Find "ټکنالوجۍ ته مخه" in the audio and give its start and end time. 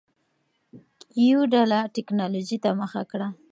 1.95-3.01